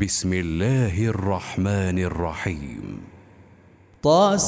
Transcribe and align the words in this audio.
بسم 0.00 0.32
الله 0.32 1.06
الرحمن 1.06 1.98
الرحيم. 1.98 3.00
طاسيم 4.02 4.46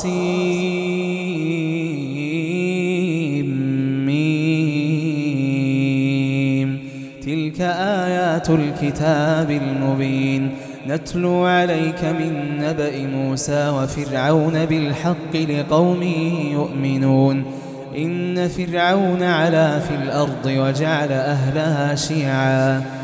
تلك 7.22 7.60
آيات 7.60 8.50
الكتاب 8.50 9.50
المبين. 9.50 10.54
نتلو 10.88 11.44
عليك 11.44 12.04
من 12.04 12.58
نبأ 12.58 13.06
موسى 13.06 13.68
وفرعون 13.68 14.66
بالحق 14.66 15.36
لقوم 15.36 16.02
يؤمنون. 16.52 17.44
إن 17.96 18.48
فرعون 18.48 19.22
علا 19.22 19.78
في 19.78 19.94
الأرض 19.94 20.46
وجعل 20.46 21.12
أهلها 21.12 21.94
شيعا. 21.94 23.03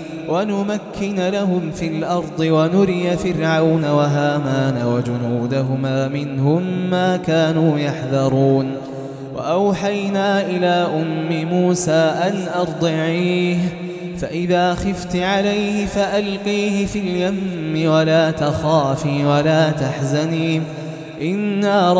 ونمكن 0.31 1.29
لهم 1.29 1.71
في 1.75 1.87
الأرض 1.87 2.39
ونري 2.39 3.17
فرعون 3.17 3.85
وهامان 3.85 4.85
وجنودهما 4.85 6.07
منهم 6.07 6.63
ما 6.89 7.17
كانوا 7.17 7.79
يحذرون. 7.79 8.71
وأوحينا 9.35 10.41
إلى 10.41 10.87
أم 10.95 11.47
موسى 11.47 11.91
أن 11.91 12.47
أرضعيه 12.59 13.57
فإذا 14.17 14.73
خفت 14.73 15.15
عليه 15.15 15.85
فألقيه 15.85 16.85
في 16.85 16.99
اليم 16.99 17.91
ولا 17.91 18.31
تخافي 18.31 19.25
ولا 19.25 19.71
تحزني. 19.71 20.61
إنا 21.21 21.93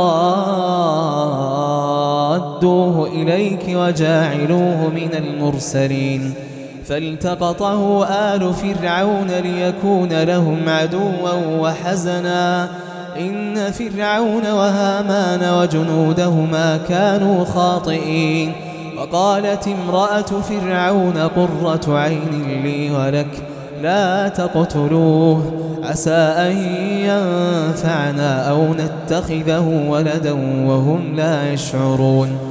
رادوه 2.33 3.07
إليك 3.07 3.63
وجاعلوه 3.69 4.89
من 4.89 5.09
المرسلين. 5.17 6.33
فالتقطه 6.91 8.05
آل 8.05 8.53
فرعون 8.53 9.27
ليكون 9.27 10.23
لهم 10.23 10.69
عدوا 10.69 11.31
وحزنا. 11.59 12.69
إن 13.19 13.71
فرعون 13.71 14.51
وهامان 14.51 15.53
وجنودهما 15.53 16.79
كانوا 16.89 17.45
خاطئين. 17.45 18.53
وقالت 18.97 19.67
امرأة 19.67 20.21
فرعون 20.21 21.17
قرة 21.17 21.97
عين 21.97 22.61
لي 22.63 22.91
ولك 22.91 23.43
لا 23.81 24.27
تقتلوه. 24.27 25.53
عسى 25.83 26.11
أن 26.11 26.57
ينفعنا 26.97 28.49
أو 28.49 28.73
نتخذه 28.73 29.85
ولدا 29.87 30.31
وهم 30.67 31.15
لا 31.15 31.53
يشعرون. 31.53 32.50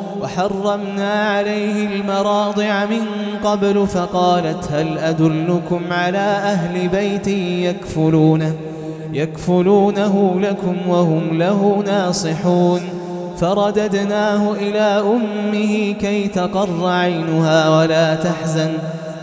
وحرمنا 0.21 1.13
عليه 1.29 1.87
المراضع 1.87 2.85
من 2.85 3.05
قبل 3.43 3.87
فقالت 3.87 4.71
هل 4.71 4.97
أدلكم 4.97 5.81
على 5.91 6.17
أهل 6.17 6.87
بيت 6.87 7.27
يكفلونه 7.67 8.53
يكفلونه 9.13 10.39
لكم 10.41 10.75
وهم 10.87 11.37
له 11.37 11.83
ناصحون 11.85 12.81
فرددناه 13.37 14.53
إلى 14.53 15.03
أمه 15.15 15.91
كي 15.91 16.27
تقر 16.27 16.87
عينها 16.87 17.79
ولا 17.79 18.15
تحزن 18.15 18.71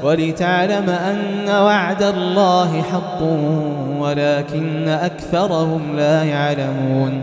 ولتعلم 0.04 0.90
أن 0.90 1.48
وعد 1.48 2.02
الله 2.02 2.82
حق 2.82 3.22
ولكن 4.00 4.88
أكثرهم 4.88 5.96
لا 5.96 6.24
يعلمون 6.24 7.22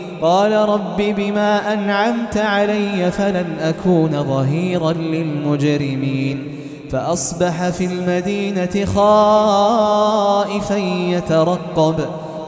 قال 0.21 0.51
رب 0.51 0.97
بما 0.97 1.73
أنعمت 1.73 2.37
علي 2.37 3.11
فلن 3.11 3.45
أكون 3.61 4.23
ظهيرا 4.23 4.91
للمجرمين. 4.93 6.47
فأصبح 6.91 7.69
في 7.69 7.85
المدينة 7.85 8.85
خائفا 8.85 10.77
يترقب 10.77 11.95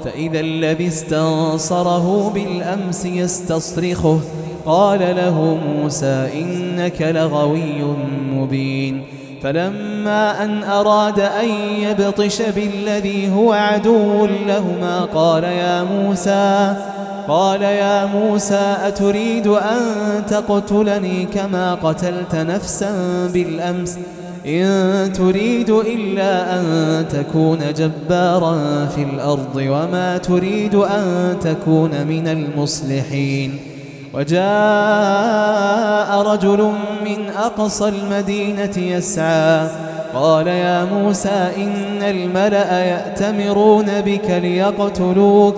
فإذا 0.05 0.39
الذي 0.39 0.87
استنصره 0.87 2.31
بالأمس 2.33 3.05
يستصرخه. 3.05 4.19
قال 4.65 4.99
له 4.99 5.57
موسى 5.67 6.29
إنك 6.33 7.01
لغوي 7.01 7.83
مبين. 8.35 9.03
فلما 9.43 10.43
أن 10.43 10.63
أراد 10.63 11.19
أن 11.19 11.49
يبطش 11.79 12.41
بالذي 12.41 13.31
هو 13.31 13.53
عدو 13.53 14.25
لهما 14.25 15.05
قال 15.13 15.43
يا 15.43 15.83
موسى 15.83 16.75
قال 17.27 17.61
يا 17.61 18.05
موسى 18.05 18.75
أتريد 18.83 19.47
أن 19.47 19.79
تقتلني 20.27 21.25
كما 21.25 21.73
قتلت 21.73 22.35
نفسا 22.35 22.91
بالأمس؟ 23.33 23.97
إن 24.47 25.13
تريد 25.13 25.69
إلا 25.69 26.59
أن 26.59 27.05
تكون 27.09 27.59
جبارا 27.77 28.85
في 28.95 29.03
الأرض 29.03 29.55
وما 29.55 30.17
تريد 30.17 30.75
أن 30.75 31.35
تكون 31.41 32.07
من 32.07 32.27
المصلحين. 32.27 33.59
وجاء 34.13 34.41
رجل 36.21 36.71
من 37.05 37.29
أقصى 37.29 37.89
المدينة 37.89 38.77
يسعى. 38.77 39.67
قال 40.13 40.47
يا 40.47 40.85
موسى 40.85 41.51
إن 41.57 42.01
الملأ 42.01 42.83
يأتمرون 42.85 43.85
بك 44.05 44.29
ليقتلوك. 44.29 45.57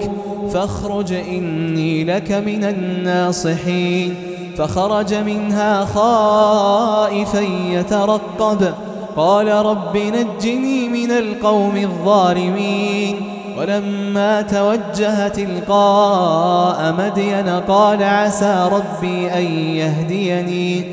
فاخرج 0.54 1.14
إني 1.14 2.04
لك 2.04 2.32
من 2.32 2.64
الناصحين. 2.64 4.16
فخرج 4.58 5.14
منها 5.14 5.86
خائفا 5.86 7.40
يترقب. 7.70 8.74
قال 9.16 9.48
رب 9.48 9.98
نجني 9.98 10.90
من 10.90 11.12
القوم 11.12 11.78
الظالمين. 11.78 13.16
ولما 13.60 14.42
توجه 14.42 15.28
تلقاء 15.28 16.96
مدين 17.00 17.50
قال 17.50 18.04
عسى 18.04 18.70
ربي 18.72 19.32
أن 19.34 19.46
يهديني. 19.54 20.84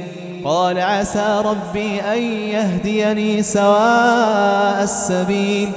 قال 0.44 0.78
عسى 0.78 1.42
ربي 1.44 2.00
أن 2.00 2.22
يهديني 2.22 3.42
سواء 3.42 4.82
السبيل. 4.82 5.68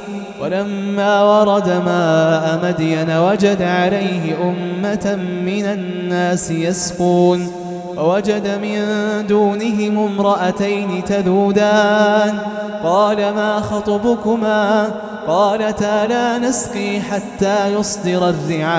ولما 0.41 1.23
ورد 1.23 1.69
ماء 1.69 2.59
مدين 2.63 3.09
وجد 3.09 3.61
عليه 3.61 4.37
أمة 4.43 5.15
من 5.45 5.65
الناس 5.65 6.51
يسقون 6.51 7.51
ووجد 7.97 8.47
من 8.61 8.81
دونهم 9.27 9.99
امرأتين 9.99 11.03
تذودان. 11.03 12.39
قال 12.83 13.17
ما 13.17 13.59
خطبكما؟ 13.59 14.91
قالتا 15.27 16.05
لا 16.05 16.37
نسقي 16.37 17.01
حتى 17.01 17.73
يصدر 17.73 18.29
الرعاء. 18.29 18.75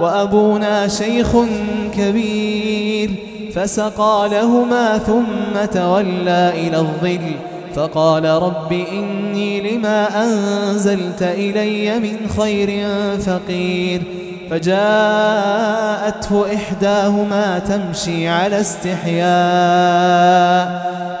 وأبونا 0.00 0.88
شيخ 0.88 1.36
كبير 1.96 3.10
فسقى 3.54 4.28
لهما 4.32 4.98
ثم 4.98 5.64
تولى 5.74 6.52
إلى 6.54 6.76
الظل. 6.76 7.34
فقال 7.76 8.24
رب 8.24 8.72
إني 8.72 9.76
لما 9.76 10.24
أنزلت 10.24 11.22
إلي 11.22 11.98
من 11.98 12.16
خير 12.38 12.88
فقير 13.18 14.02
فجاءته 14.50 16.44
إحداهما 16.54 17.58
تمشي 17.58 18.28
على 18.28 18.60
استحياء 18.60 19.32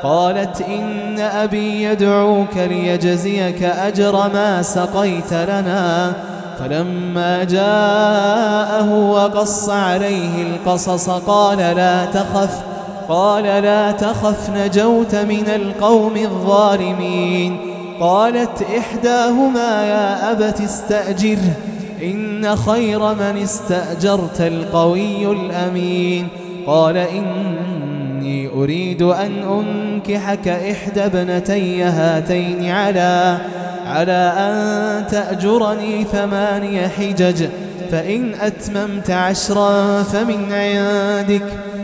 قالت 0.02 0.60
إن 0.60 1.20
أبي 1.20 1.82
يدعوك 1.82 2.56
ليجزيك 2.56 3.62
أجر 3.62 4.30
ما 4.34 4.62
سقيت 4.62 5.32
لنا 5.32 6.12
فلما 6.58 7.44
جاءه 7.44 8.92
وقص 8.92 9.68
عليه 9.68 10.42
القصص 10.42 11.10
قال 11.10 11.58
لا 11.58 12.04
تخف 12.04 12.71
قال 13.12 13.44
لا 13.44 13.92
تخف 13.92 14.50
نجوت 14.50 15.14
من 15.14 15.48
القوم 15.48 16.16
الظالمين. 16.16 17.56
قالت 18.00 18.62
إحداهما 18.78 19.84
يا 19.84 20.32
أبت 20.32 20.60
استأجره 20.60 21.56
إن 22.02 22.56
خير 22.56 23.14
من 23.14 23.36
استأجرت 23.42 24.40
القوي 24.40 25.32
الأمين. 25.32 26.28
قال 26.66 26.96
إني 26.96 28.48
أريد 28.48 29.02
أن 29.02 29.32
أنكحك 29.42 30.48
إحدى 30.48 31.04
ابنتي 31.04 31.82
هاتين 31.82 32.70
على 32.70 33.38
على 33.86 34.32
أن 34.38 35.06
تأجرني 35.06 36.04
ثماني 36.04 36.88
حجج 36.88 37.48
فإن 37.90 38.34
أتممت 38.40 39.10
عشرا 39.10 40.02
فمن 40.02 40.52
عندك. 40.52 41.71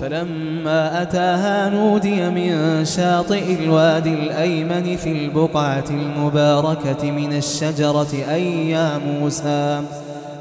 فلما 0.00 1.02
أتاها 1.02 1.70
نودي 1.70 2.30
من 2.30 2.84
شاطئ 2.84 3.54
الوادي 3.54 4.14
الأيمن 4.14 4.96
في 4.96 5.12
البقعة 5.12 5.84
المباركة 5.90 7.10
من 7.10 7.36
الشجرة 7.36 8.08
أي 8.30 8.70
يا 8.70 8.98
موسى؟ 8.98 9.82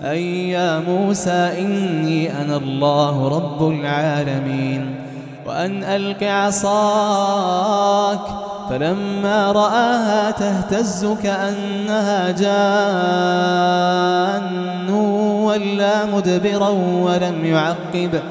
أي 0.04 0.50
يا 0.50 0.80
موسى 0.80 1.52
إني 1.60 2.42
أنا 2.42 2.58
الله 2.58 3.28
رب 3.28 3.70
العالمين 3.70 4.96
وأن 5.46 5.84
ألق 5.84 6.24
عصاك. 6.24 8.20
فلما 8.70 9.52
رآها 9.52 10.32
تهتز 10.32 11.08
كأنها 11.24 12.32
جان 12.32 12.58
ولا 15.44 16.06
مدبرا 16.06 16.70
ولم 16.70 17.46
يعقب. 17.46 18.22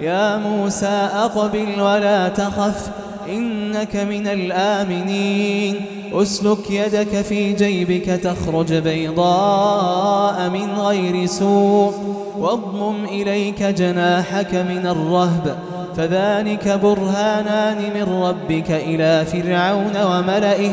يا 0.00 0.36
موسى 0.36 1.08
أقبل 1.14 1.80
ولا 1.80 2.28
تخف 2.28 2.90
إنك 3.28 3.96
من 3.96 4.26
الآمنين. 4.26 5.80
أسلك 6.12 6.70
يدك 6.70 7.22
في 7.22 7.52
جيبك 7.52 8.04
تخرج 8.04 8.74
بيضاء 8.74 10.48
من 10.48 10.74
غير 10.78 11.26
سوء. 11.26 11.94
واضمم 12.38 13.04
إليك 13.04 13.62
جناحك 13.62 14.54
من 14.54 14.86
الرهب 14.86 15.56
فذلك 15.96 16.68
برهانان 16.68 17.76
من 17.94 18.22
ربك 18.22 18.70
إلى 18.70 19.24
فرعون 19.24 20.02
وملئه. 20.02 20.72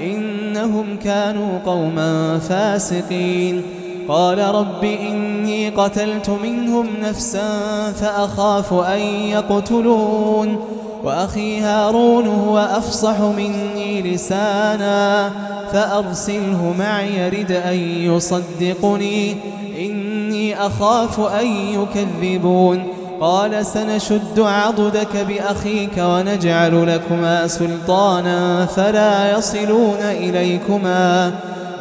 إنهم 0.00 0.96
كانوا 1.04 1.58
قوما 1.66 2.38
فاسقين. 2.38 3.62
قال 4.08 4.38
رب 4.38 4.84
إني 4.84 5.68
قتلت 5.68 6.30
منهم 6.42 6.86
نفسا 7.02 7.48
فأخاف 7.92 8.72
أن 8.72 9.00
يقتلون 9.00 10.56
وأخي 11.04 11.60
هارون 11.60 12.26
هو 12.26 12.58
أفصح 12.58 13.20
مني 13.20 14.02
لسانا 14.02 15.30
فأرسله 15.72 16.74
معي 16.78 17.28
رد 17.28 17.52
أن 17.52 17.76
يصدقني 17.78 19.36
إني 19.78 20.66
أخاف 20.66 21.20
أن 21.20 21.46
يكذبون 21.46 22.86
قال 23.20 23.66
سنشد 23.66 24.38
عضدك 24.40 25.16
بأخيك 25.28 25.98
ونجعل 25.98 26.86
لكما 26.86 27.46
سلطانا 27.46 28.66
فلا 28.66 29.38
يصلون 29.38 30.00
إليكما 30.00 31.32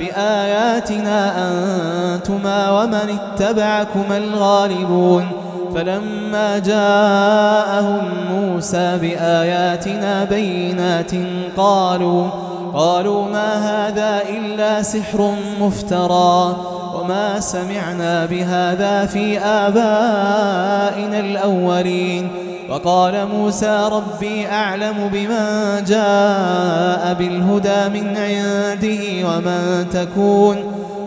بآياتنا 0.02 1.34
أنتما 1.48 2.72
ومن 2.72 3.20
اتبعكما 3.20 4.18
الغالبون 4.18 5.28
فلما 5.76 6.60
جاءهم 6.60 8.08
موسى 8.32 8.98
بآياتنا 9.02 10.24
بينات 10.24 11.12
قالوا 11.58 12.28
قالوا 12.74 13.26
ما 13.26 13.54
هذا 13.56 14.22
إلا 14.30 14.82
سحر 14.82 15.34
مفترى 15.60 16.56
وما 16.96 17.40
سمعنا 17.40 18.26
بهذا 18.26 19.06
في 19.06 19.40
آبائنا 19.40 21.20
الأولين 21.20 22.51
وقال 22.72 23.28
موسى 23.28 23.90
ربي 23.92 24.48
أعلم 24.48 25.10
بمن 25.14 25.84
جاء 25.88 27.14
بالهدى 27.14 28.00
من 28.00 28.18
عنده 28.18 29.28
ومن 29.28 29.90
تكون 29.94 30.58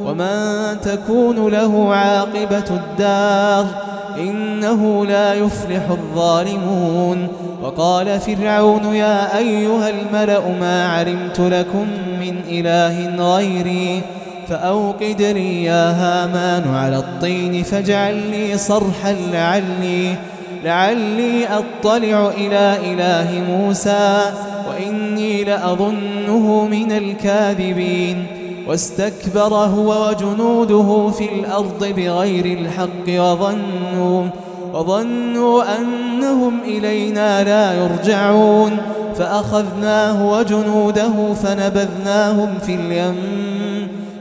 ومن 0.05 0.81
تكون 0.83 1.49
له 1.49 1.95
عاقبة 1.95 2.65
الدار 2.71 3.67
إنه 4.19 5.07
لا 5.07 5.35
يفلح 5.35 5.91
الظالمون 5.91 7.29
وقال 7.63 8.21
فرعون 8.21 8.95
يا 8.95 9.39
أيها 9.39 9.89
الملأ 9.91 10.49
ما 10.61 10.89
علمت 10.89 11.41
لكم 11.41 11.87
من 12.21 12.41
إله 12.49 13.17
غيري 13.35 14.03
فأوقد 14.49 15.23
لي 15.23 15.65
يا 15.65 15.91
هامان 15.91 16.75
على 16.75 16.97
الطين 16.97 17.63
فاجعل 17.63 18.31
لي 18.31 18.59
صرحا 18.59 19.13
لعلي 19.33 20.15
لعلي 20.65 21.47
أطلع 21.47 22.29
إلى 22.37 22.77
إله 22.93 23.45
موسى 23.49 24.21
وإني 24.69 25.45
لأظنه 25.45 26.69
من 26.71 26.93
الكاذبين. 26.93 28.27
واستكبر 28.69 29.55
هو 29.55 30.09
وجنوده 30.09 31.11
في 31.11 31.25
الأرض 31.25 31.85
بغير 31.97 32.59
الحق 32.59 33.09
وظنوا 33.09 34.29
وظنوا 34.75 35.63
أنهم 35.79 36.61
إلينا 36.65 37.45
لا 37.45 37.73
يرجعون. 37.73 38.77
فأخذناه 39.19 40.33
وجنوده 40.33 41.35
فنبذناهم 41.43 42.59
في 42.67 42.75
اليم. 42.75 43.17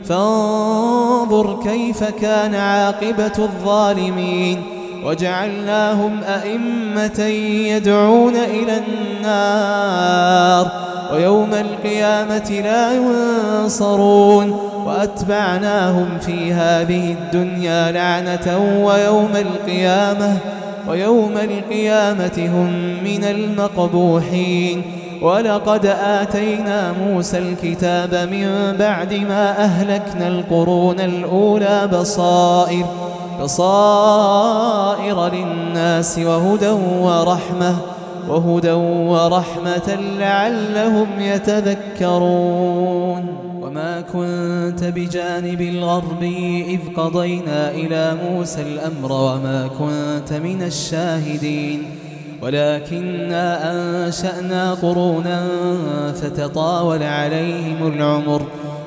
فانظر 0.06 1.60
كيف 1.64 2.04
كان 2.04 2.56
عاقبة 2.56 3.34
الظالمين. 3.40 4.83
وجعلناهم 5.06 6.24
أئمة 6.24 7.24
يدعون 7.68 8.36
إلى 8.36 8.82
النار 8.88 10.72
ويوم 11.14 11.54
القيامة 11.54 12.62
لا 12.64 12.94
ينصرون 12.94 14.52
وأتبعناهم 14.86 16.20
في 16.20 16.54
هذه 16.54 17.12
الدنيا 17.12 17.92
لعنة 17.92 18.80
ويوم 18.86 19.32
القيامة 19.36 20.38
ويوم 20.90 21.38
القيامة 21.38 22.50
هم 22.54 22.70
من 23.04 23.24
المقبوحين. 23.24 24.82
ولقد 25.22 25.86
آتينا 25.86 26.92
موسى 26.92 27.38
الكتاب 27.38 28.30
من 28.32 28.76
بعد 28.80 29.14
ما 29.14 29.64
أهلكنا 29.64 30.28
القرون 30.28 31.00
الأولى 31.00 31.90
بصائر 31.94 32.86
بصائر 33.42 35.28
للناس 35.28 36.20
وهدى 36.20 36.70
ورحمة 37.00 37.76
وهدى 38.30 38.72
ورحمة 38.72 39.98
لعلهم 40.20 41.08
يتذكرون. 41.20 42.64
وما 43.62 44.02
كنت 44.02 44.84
بجانب 44.84 45.62
الغرب 45.62 46.24
إذ 46.68 46.80
قضينا 46.98 47.72
إلى 47.72 48.18
موسى 48.24 48.62
الأمر 48.62 49.12
وما 49.12 49.70
كنت 49.80 50.34
من 50.34 50.64
الشاهدين. 50.64 51.84
ولكننا 52.42 53.72
أنشأنا 53.72 54.74
قرونا 54.74 55.44
فتطاول 56.22 57.04
عليهم 57.04 57.88
العمر. 57.88 58.42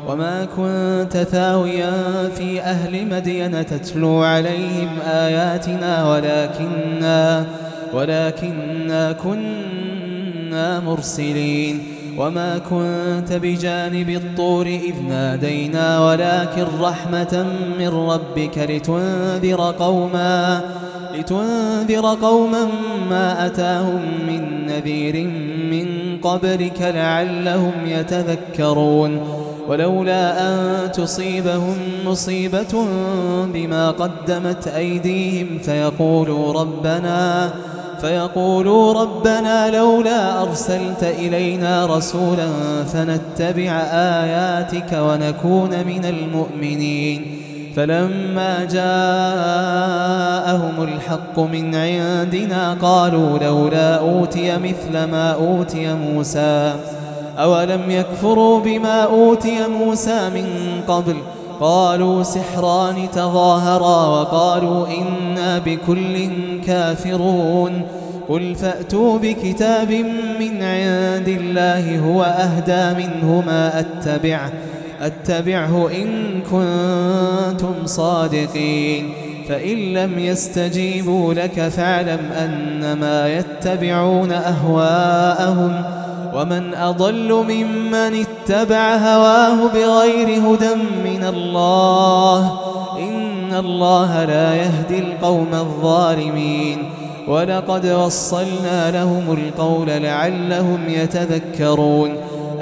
وما 0.09 0.45
كنت 0.57 1.17
ثاويا 1.17 1.93
في 2.37 2.61
أهل 2.61 3.07
مدين 3.07 3.67
تتلو 3.67 4.23
عليهم 4.23 4.89
آياتنا 5.07 6.11
ولكننا 6.11 7.47
ولكننا 7.95 9.13
كنا 9.13 10.81
مرسلين 10.81 11.83
وما 12.19 12.59
كنت 12.59 13.33
بجانب 13.33 14.11
الطور 14.11 14.67
إذ 14.67 14.95
نادينا 15.09 16.07
ولكن 16.07 16.65
رحمة 16.81 17.47
من 17.79 17.89
ربك 17.89 18.59
لتنذر 18.59 19.75
قوما 19.79 20.61
لتنذر 21.15 22.15
قوما 22.23 22.69
ما 23.11 23.47
أتاهم 23.47 24.03
من 24.27 24.67
نذير 24.67 25.27
من 25.71 26.19
قبلك 26.23 26.81
لعلهم 26.81 27.73
يتذكرون 27.87 29.36
ولولا 29.69 30.49
أن 30.49 30.93
تصيبهم 30.93 31.77
مصيبة 32.05 32.87
بما 33.55 33.91
قدمت 33.91 34.69
أيديهم 34.69 35.59
فيقولوا 35.59 36.53
ربنا 36.53 37.51
فيقولوا 38.01 39.03
ربنا 39.03 39.71
لولا 39.71 40.43
أرسلت 40.43 41.03
إلينا 41.03 41.87
رسولا 41.87 42.49
فنتبع 42.93 43.71
آياتك 43.93 44.93
ونكون 44.93 45.71
من 45.87 46.05
المؤمنين. 46.05 47.43
فلما 47.77 48.65
جاءهم 48.65 50.03
الحق 50.83 51.39
من 51.39 51.75
عندنا 51.75 52.77
قالوا 52.83 53.39
لولا 53.39 53.95
أوتي 53.99 54.57
مثل 54.57 54.93
ما 54.93 55.33
أوتي 55.33 55.95
موسى. 55.95 56.75
أولم 57.37 57.91
يكفروا 57.91 58.61
بما 58.61 59.03
أوتي 59.03 59.67
موسى 59.67 60.31
من 60.35 60.81
قبل؟ 60.89 61.17
قالوا 61.61 62.23
سحران 62.23 63.11
تظاهرا 63.13 64.07
وقالوا 64.07 64.87
إنا 64.87 65.59
بكل 65.59 66.29
كافرون. 66.67 67.83
قل 68.29 68.55
فأتوا 68.55 69.19
بكتاب 69.19 69.91
من 70.41 70.63
عند 70.63 71.29
الله 71.29 71.99
هو 71.99 72.23
أهدى 72.23 73.05
منهما 73.05 73.81
أتبعه 73.81 74.53
أتبعه 75.01 75.89
إن 76.03 76.41
كنتم 76.51 77.75
صادقين. 77.85 79.13
فإن 79.49 79.95
لم 79.95 80.19
يستجيبوا 80.19 81.35
لك 81.35 81.69
فاعلم 81.69 82.21
أنما 82.39 83.29
يتبعون 83.29 84.33
أهواءهم. 84.33 85.85
ومن 86.37 86.75
أضل 86.75 87.33
ممن 87.33 88.25
اتبع 88.25 88.97
هواه 88.97 89.69
بغير 89.69 90.29
هدى 90.29 90.75
من 91.05 91.25
الله 91.25 92.59
إن 92.99 93.55
الله 93.55 94.25
لا 94.25 94.55
يهدي 94.55 94.99
القوم 94.99 95.49
الظالمين 95.53 96.79
ولقد 97.29 97.87
وصلنا 97.87 98.91
لهم 98.91 99.33
القول 99.33 99.87
لعلهم 99.87 100.81
يتذكرون 100.89 102.11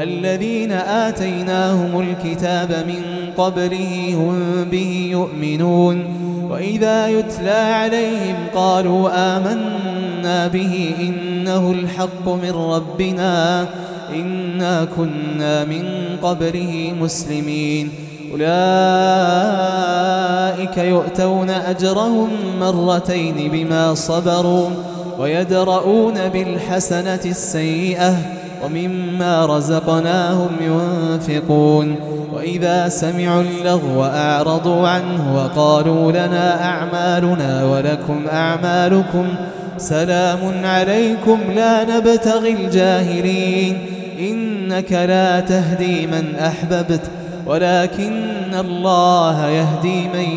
الذين 0.00 0.72
آتيناهم 0.72 2.00
الكتاب 2.00 2.84
من 2.86 3.02
قبله 3.36 4.14
هم 4.14 4.64
به 4.70 5.08
يؤمنون 5.10 6.04
وإذا 6.50 7.08
يتلى 7.08 7.50
عليهم 7.50 8.36
قالوا 8.54 9.10
آمنا 9.36 10.46
به 10.48 10.96
إنه 11.44 11.70
الحق 11.70 12.28
من 12.28 12.50
ربنا. 12.50 13.66
إنا 14.14 14.84
كنا 14.96 15.64
من 15.64 15.84
قبله 16.22 16.94
مسلمين. 17.00 17.90
أولئك 18.32 18.46
يؤتون 20.78 21.50
أجرهم 21.50 22.28
مرتين 22.60 23.50
بما 23.52 23.94
صبروا 23.94 24.68
ويدرؤون 25.18 26.28
بالحسنة 26.28 27.20
السيئة 27.24 28.16
ومما 28.64 29.46
رزقناهم 29.46 30.50
ينفقون. 30.60 31.96
وإذا 32.34 32.88
سمعوا 32.88 33.42
اللغو 33.42 34.04
أعرضوا 34.04 34.88
عنه 34.88 35.36
وقالوا 35.36 36.12
لنا 36.12 36.64
أعمالنا 36.64 37.64
ولكم 37.64 38.26
أعمالكم 38.32 39.26
سلام 39.78 40.64
عليكم 40.64 41.38
لا 41.54 41.84
نبتغي 41.84 42.52
الجاهلين. 42.52 43.78
إنك 44.18 44.92
لا 44.92 45.40
تهدي 45.40 46.06
من 46.06 46.34
أحببت 46.40 47.00
ولكن 47.46 48.54
الله 48.54 49.48
يهدي 49.48 50.08
من 50.08 50.28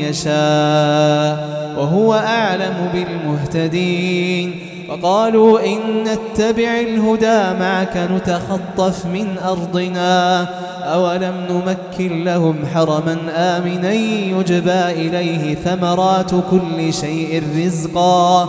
يشاء 0.00 1.48
وهو 1.78 2.14
أعلم 2.14 2.90
بالمهتدين. 2.92 4.54
وقالوا 4.88 5.60
إن 5.60 5.78
نتبع 6.04 6.80
الهدى 6.80 7.60
معك 7.60 8.08
نتخطف 8.12 9.06
من 9.06 9.38
أرضنا 9.44 10.46
أولم 10.82 11.34
نمكن 11.50 12.24
لهم 12.24 12.56
حرما 12.74 13.16
آمنا 13.36 13.92
يجبى 13.92 14.84
إليه 14.90 15.54
ثمرات 15.54 16.30
كل 16.50 16.94
شيء 16.94 17.42
رزقا. 17.56 18.48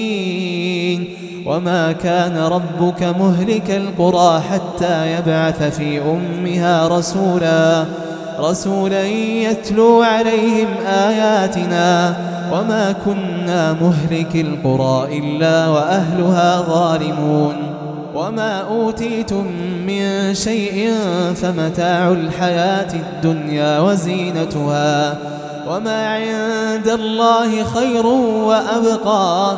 وما 1.45 1.91
كان 1.91 2.37
ربك 2.37 3.03
مهلك 3.03 3.71
القرى 3.71 4.41
حتى 4.51 5.11
يبعث 5.11 5.63
في 5.63 6.01
أمها 6.01 6.87
رسولا 6.87 7.85
رسولا 8.39 9.07
يتلو 9.07 10.01
عليهم 10.01 10.67
آياتنا. 10.87 12.15
وما 12.53 12.95
كنا 13.05 13.73
مهلك 13.73 14.35
القرى 14.35 15.19
إلا 15.19 15.67
وأهلها 15.67 16.61
ظالمون. 16.61 17.55
وما 18.15 18.61
أوتيتم 18.61 19.45
من 19.87 20.33
شيء 20.33 20.93
فمتاع 21.35 22.11
الحياة 22.11 22.93
الدنيا 22.93 23.79
وزينتها. 23.79 25.17
وما 25.69 26.07
عند 26.07 26.87
الله 26.87 27.63
خير 27.63 28.05
وأبقى. 28.05 29.57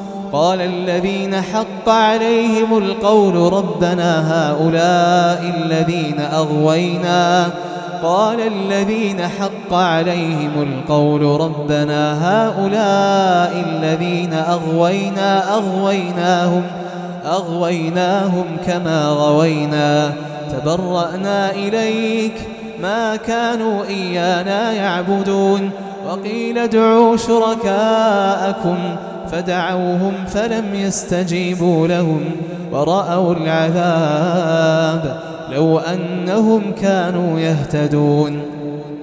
قال 0.33 0.61
الذين 0.61 1.41
حق 1.41 1.89
عليهم 1.89 2.77
القول 2.77 3.53
ربنا 3.53 4.11
هؤلاء 4.33 5.55
الذين 5.57 6.19
أغوينا. 6.19 7.49
قال 8.03 8.39
الذين 8.39 9.21
حق 9.21 9.73
عليهم 9.73 10.51
القول 10.61 11.21
ربنا 11.41 12.01
هؤلاء 12.29 13.65
الذين 13.69 14.33
أغوينا 14.33 15.55
أغويناهم 15.55 16.63
أغويناهم 17.25 18.45
كما 18.67 19.07
غوينا. 19.07 20.13
تبرأنا 20.51 21.51
إليك 21.51 22.33
ما 22.81 23.15
كانوا 23.15 23.85
إيانا 23.85 24.71
يعبدون. 24.71 25.69
وقيل 26.09 26.57
ادعوا 26.57 27.17
شركاءكم 27.17 28.77
فدعوهم 29.31 30.13
فلم 30.27 30.75
يستجيبوا 30.75 31.87
لهم 31.87 32.21
ورأوا 32.71 33.35
العذاب 33.35 35.19
لو 35.51 35.79
أنهم 35.79 36.61
كانوا 36.81 37.39
يهتدون. 37.39 38.41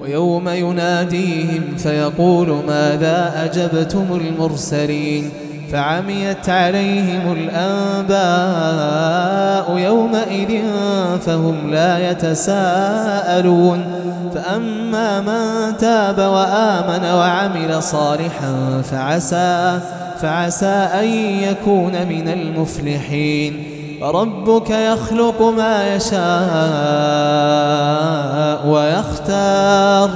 ويوم 0.01 0.49
يناديهم 0.49 1.75
فيقول 1.77 2.59
ماذا 2.67 3.31
أجبتم 3.45 4.05
المرسلين؟ 4.11 5.29
فعميت 5.71 6.49
عليهم 6.49 7.49
الأنباء 8.11 8.17
يومئذ 9.77 10.61
فهم 11.25 11.71
لا 11.71 12.11
يتساءلون. 12.11 13.85
فأما 14.35 15.21
من 15.21 15.77
تاب 15.77 16.17
وآمن 16.17 17.05
وعمل 17.13 17.83
صالحا 17.83 18.81
فعسى 18.91 19.79
فعسى 20.21 20.87
أن 20.99 21.07
يكون 21.43 21.91
من 21.91 22.27
المفلحين. 22.27 23.63
وربك 24.01 24.69
يخلق 24.69 25.41
ما 25.41 25.95
يشاء 25.95 26.19
ويختار 28.67 30.09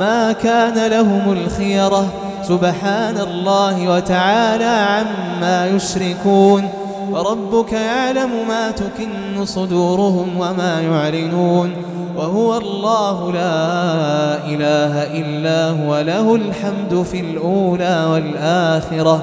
ما 0.00 0.32
كان 0.32 0.90
لهم 0.90 1.32
الخيرة. 1.32 2.06
سبحان 2.42 3.16
الله 3.20 3.88
وتعالى 3.88 4.64
عما 4.64 5.66
يشركون. 5.66 6.68
وربك 7.10 7.72
يعلم 7.72 8.30
ما 8.48 8.70
تكن 8.70 9.44
صدورهم 9.44 10.28
وما 10.38 10.80
يعلنون. 10.80 11.72
وهو 12.16 12.56
الله 12.56 13.32
لا 13.32 14.36
إله 14.46 15.02
إلا 15.02 15.70
هو. 15.70 16.00
له 16.00 16.34
الحمد 16.34 17.02
في 17.10 17.20
الأولى 17.20 18.06
والآخرة. 18.12 19.22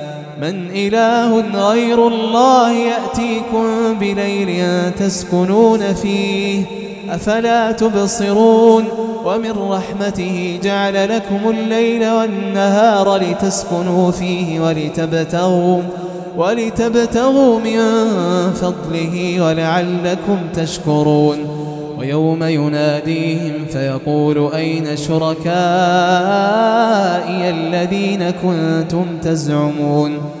من 0.41 0.69
إله 0.75 1.43
غير 1.69 2.07
الله 2.07 2.71
يأتيكم 2.71 3.93
بليل 3.99 4.63
تسكنون 4.91 5.93
فيه 5.93 6.65
أفلا 7.09 7.71
تبصرون 7.71 8.85
ومن 9.25 9.51
رحمته 9.51 10.59
جعل 10.63 11.15
لكم 11.15 11.49
الليل 11.49 12.09
والنهار 12.09 13.17
لتسكنوا 13.17 14.11
فيه 14.11 14.59
ولتبتغوا 14.59 15.81
ولتبتغوا 16.37 17.59
من 17.59 17.79
فضله 18.53 19.41
ولعلكم 19.41 20.37
تشكرون 20.53 21.37
ويوم 22.01 22.43
يناديهم 22.43 23.65
فيقول 23.71 24.53
أين 24.53 24.97
شركائي 24.97 25.51
الذين 27.49 28.29
كنتم 28.29 29.05
تزعمون 29.23 30.40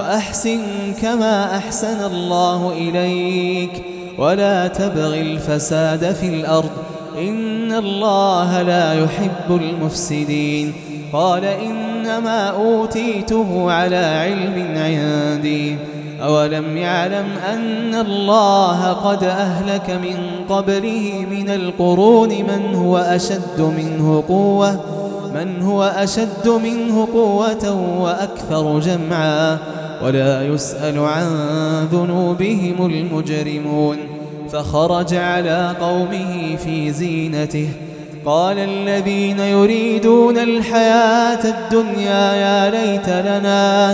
وأحسن 0.00 0.60
كما 1.02 1.56
أحسن 1.56 2.04
الله 2.04 2.72
إليك 2.72 3.82
ولا 4.18 4.66
تبغ 4.68 5.14
الفساد 5.14 6.12
في 6.12 6.28
الأرض 6.28 6.70
إن 7.18 7.72
الله 7.72 8.62
لا 8.62 9.04
يحب 9.04 9.50
المفسدين 9.50 10.72
قال 11.12 11.44
إنما 11.44 12.48
أوتيته 12.48 13.72
على 13.72 13.96
علم 13.96 14.74
عندي 14.76 15.76
أولم 16.22 16.76
يعلم 16.76 17.26
أن 17.52 17.94
الله 17.94 18.92
قد 18.92 19.24
أهلك 19.24 19.90
من 19.90 20.16
قبله 20.48 21.26
من 21.30 21.50
القرون 21.50 22.28
من 22.28 22.74
هو 22.74 22.98
أشد 22.98 23.60
منه 23.60 24.24
قوة 24.28 24.80
من 25.34 25.62
هو 25.62 25.82
أشد 25.82 26.48
منه 26.48 27.08
قوة 27.12 27.96
وأكثر 28.00 28.80
جمعا 28.80 29.58
ولا 30.04 30.42
يسأل 30.42 30.98
عن 30.98 31.26
ذنوبهم 31.92 32.86
المجرمون. 32.86 33.96
فخرج 34.52 35.14
على 35.14 35.74
قومه 35.80 36.56
في 36.64 36.92
زينته. 36.92 37.68
قال 38.26 38.58
الذين 38.58 39.38
يريدون 39.38 40.38
الحياة 40.38 41.44
الدنيا 41.44 42.34
يا 42.34 42.70
ليت 42.70 43.08
لنا 43.08 43.92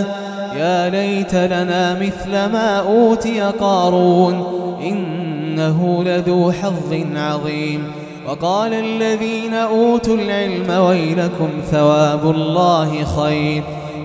يا 0.57 0.89
ليت 0.89 1.35
لنا 1.35 1.99
مثل 1.99 2.31
ما 2.31 2.79
أوتي 2.79 3.41
قارون 3.41 4.45
إنه 4.81 6.03
لذو 6.03 6.51
حظ 6.51 7.01
عظيم. 7.15 7.91
وقال 8.27 8.73
الذين 8.73 9.53
أوتوا 9.53 10.15
العلم 10.15 10.83
ويلكم 10.83 11.49
ثواب 11.71 12.31
الله 12.31 13.03
خير. 13.03 13.63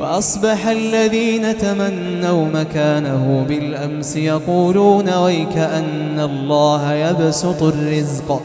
وأصبح 0.00 0.66
الذين 0.66 1.58
تمنوا 1.58 2.46
مكانه 2.54 3.44
بالأمس 3.48 4.16
يقولون 4.16 5.14
ويكأن 5.14 6.20
الله 6.20 6.92
يبسط 6.92 7.62
الرزق 7.62 8.42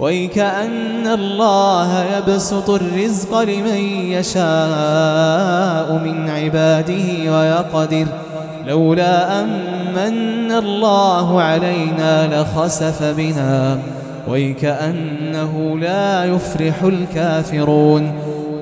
ويكأن 0.00 1.06
الله 1.06 2.04
يبسط 2.04 2.70
الرزق 2.70 3.40
لمن 3.40 3.80
يشاء 4.10 5.92
من 6.04 6.30
عباده 6.30 7.38
ويقدر 7.38 8.06
لولا 8.66 9.40
أن 9.40 9.48
من 9.96 10.52
الله 10.52 11.42
علينا 11.42 12.42
لخسف 12.42 13.02
بنا 13.02 13.78
ويكأنه 14.28 15.78
لا 15.78 16.24
يفرح 16.24 16.82
الكافرون. 16.82 18.12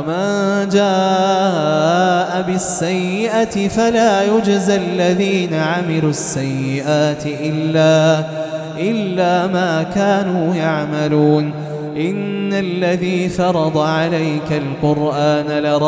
ومن 0.00 0.68
جاء 0.68 2.42
بالسيئة 2.42 3.68
فلا 3.68 4.22
يجزى 4.22 4.76
الذين 4.76 5.54
عملوا 5.54 6.10
السيئات 6.10 7.26
إلا, 7.26 8.24
إلا 8.78 9.46
ما 9.46 9.82
كانوا 9.82 10.54
يعملون. 10.54 11.52
إن 11.96 12.52
الذي 12.52 13.28
فرض 13.28 13.78
عليك 13.78 14.52
القرآن 14.52 15.62
لرادك 15.62 15.80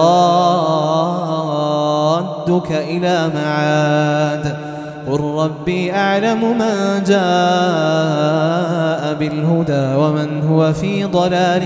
إلى 2.70 3.31
معاد. 3.35 4.57
قل 5.11 5.20
ربي 5.20 5.94
أعلم 5.94 6.59
من 6.59 7.03
جاء 7.07 7.22
بالهدى 9.14 9.94
ومن 9.96 10.42
هو 10.48 10.72
في 10.72 11.05
ضلال 11.05 11.62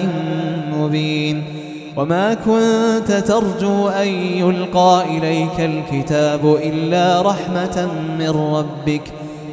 مبين. 0.79 1.66
وما 1.97 2.35
كنت 2.35 3.13
ترجو 3.13 3.89
أن 3.89 4.09
يلقى 4.09 5.05
إليك 5.09 5.61
الكتاب 5.61 6.57
إلا 6.63 7.23
رحمة 7.23 7.89
من 8.19 8.31
ربك 8.31 9.03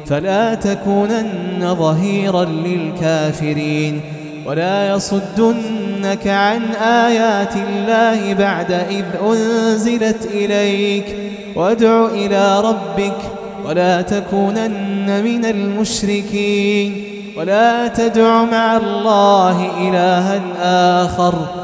فلا 0.06 0.54
تكونن 0.54 1.74
ظهيرا 1.78 2.44
للكافرين 2.44 4.00
ولا 4.46 4.88
يصدنك 4.94 6.26
عن 6.26 6.62
آيات 6.82 7.56
الله 7.56 8.34
بعد 8.34 8.72
إذ 8.72 9.04
أنزلت 9.22 10.26
إليك 10.34 11.16
وادع 11.56 12.06
إلى 12.06 12.60
ربك 12.60 13.16
ولا 13.64 14.02
تكونن 14.02 15.24
من 15.24 15.44
المشركين 15.44 17.04
ولا 17.36 17.88
تدع 17.88 18.44
مع 18.44 18.76
الله 18.76 19.70
إلها 19.88 20.40
آخر 21.04 21.63